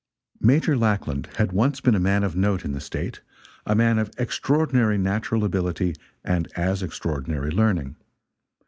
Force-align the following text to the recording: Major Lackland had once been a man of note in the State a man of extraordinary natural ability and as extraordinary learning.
Major 0.39 0.75
Lackland 0.75 1.29
had 1.35 1.51
once 1.51 1.79
been 1.79 1.93
a 1.93 1.99
man 1.99 2.23
of 2.23 2.35
note 2.35 2.65
in 2.65 2.71
the 2.71 2.81
State 2.81 3.21
a 3.67 3.75
man 3.75 3.99
of 3.99 4.09
extraordinary 4.17 4.97
natural 4.97 5.43
ability 5.45 5.93
and 6.23 6.51
as 6.55 6.81
extraordinary 6.81 7.51
learning. 7.51 7.95